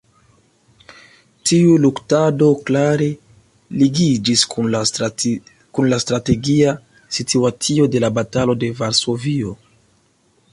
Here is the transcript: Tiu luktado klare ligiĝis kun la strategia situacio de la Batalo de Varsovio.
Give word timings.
Tiu 1.49 1.75
luktado 1.83 2.47
klare 2.69 3.09
ligiĝis 3.81 4.45
kun 4.55 4.73
la 5.91 5.99
strategia 6.05 6.75
situacio 7.19 7.87
de 7.97 8.03
la 8.07 8.13
Batalo 8.21 8.57
de 8.65 8.73
Varsovio. 8.83 9.55